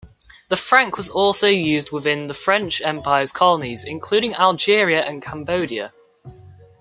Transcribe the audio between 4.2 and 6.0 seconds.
Algeria and Cambodia.